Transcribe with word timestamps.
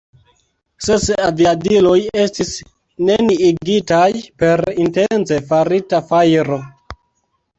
Ses 0.85 1.03
aviadiloj 1.25 1.97
estis 2.21 2.53
neniigitaj 3.09 4.09
per 4.43 4.65
intence 4.85 5.39
farita 5.51 6.03
fajro. 6.13 6.59